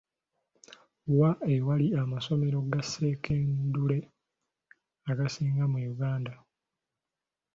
[1.19, 3.97] Wa ewali amasomero ga sekendule
[5.11, 6.33] agasinga mu Uganda.